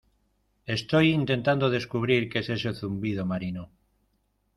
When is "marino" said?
3.31-3.63